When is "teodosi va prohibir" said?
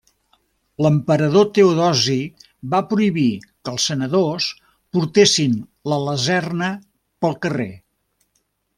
1.57-3.27